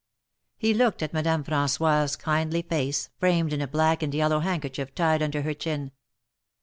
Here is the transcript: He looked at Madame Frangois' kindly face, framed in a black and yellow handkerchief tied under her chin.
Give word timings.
He 0.57 0.73
looked 0.73 1.03
at 1.03 1.13
Madame 1.13 1.43
Frangois' 1.43 2.17
kindly 2.17 2.63
face, 2.63 3.11
framed 3.19 3.53
in 3.53 3.61
a 3.61 3.67
black 3.67 4.01
and 4.01 4.11
yellow 4.15 4.39
handkerchief 4.39 4.95
tied 4.95 5.21
under 5.21 5.43
her 5.43 5.53
chin. 5.53 5.91